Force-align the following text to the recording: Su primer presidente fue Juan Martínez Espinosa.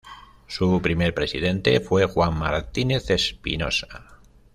Su 0.47 0.81
primer 0.81 1.13
presidente 1.13 1.79
fue 1.79 2.05
Juan 2.05 2.35
Martínez 2.35 3.07
Espinosa. 3.11 4.17